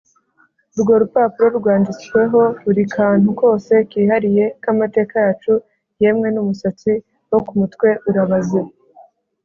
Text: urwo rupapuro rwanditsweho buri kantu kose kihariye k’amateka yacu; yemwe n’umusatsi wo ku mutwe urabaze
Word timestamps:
urwo 0.75 0.93
rupapuro 1.01 1.47
rwanditsweho 1.59 2.39
buri 2.63 2.83
kantu 2.95 3.27
kose 3.41 3.73
kihariye 3.91 4.45
k’amateka 4.63 5.15
yacu; 5.25 5.53
yemwe 6.01 6.27
n’umusatsi 6.31 6.91
wo 7.31 7.39
ku 7.45 7.51
mutwe 7.59 7.89
urabaze 8.09 8.61